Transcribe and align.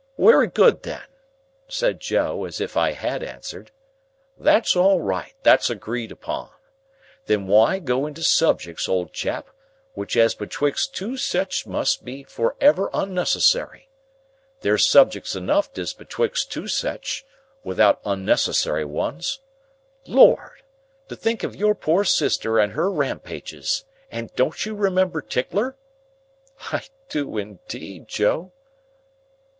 "Wery 0.17 0.47
good, 0.47 0.81
then," 0.81 1.03
said 1.67 1.99
Joe, 1.99 2.45
as 2.45 2.59
if 2.59 2.75
I 2.75 2.91
had 2.93 3.21
answered; 3.21 3.69
"that's 4.35 4.75
all 4.75 4.99
right; 4.99 5.35
that's 5.43 5.69
agreed 5.69 6.11
upon. 6.11 6.49
Then 7.27 7.45
why 7.45 7.77
go 7.77 8.07
into 8.07 8.23
subjects, 8.23 8.89
old 8.89 9.13
chap, 9.13 9.49
which 9.93 10.17
as 10.17 10.33
betwixt 10.33 10.95
two 10.95 11.17
sech 11.17 11.67
must 11.67 12.03
be 12.03 12.23
for 12.23 12.55
ever 12.59 12.89
onnecessary? 12.95 13.89
There's 14.61 14.87
subjects 14.87 15.35
enough 15.35 15.69
as 15.77 15.93
betwixt 15.93 16.51
two 16.51 16.67
sech, 16.67 17.05
without 17.63 18.01
onnecessary 18.03 18.85
ones. 18.85 19.41
Lord! 20.07 20.63
To 21.09 21.15
think 21.15 21.43
of 21.43 21.55
your 21.55 21.75
poor 21.75 22.05
sister 22.05 22.57
and 22.57 22.73
her 22.73 22.89
Rampages! 22.89 23.85
And 24.09 24.33
don't 24.33 24.65
you 24.65 24.73
remember 24.73 25.21
Tickler?" 25.21 25.77
"I 26.71 26.87
do 27.09 27.37
indeed, 27.37 28.07
Joe." 28.07 28.51